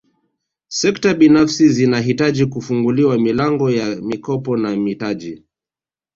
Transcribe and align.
Sekta 0.67 1.13
binafsi 1.13 1.69
zinahitaji 1.69 2.45
kufunguliwa 2.45 3.17
milango 3.17 3.71
ya 3.71 3.95
mikopo 3.95 4.57
na 4.57 4.75
mitaji 4.75 5.43